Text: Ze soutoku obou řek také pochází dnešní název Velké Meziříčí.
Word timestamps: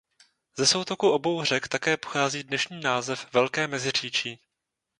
Ze 0.57 0.67
soutoku 0.67 1.09
obou 1.09 1.43
řek 1.43 1.67
také 1.67 1.97
pochází 1.97 2.43
dnešní 2.43 2.81
název 2.81 3.27
Velké 3.33 3.67
Meziříčí. 3.67 4.39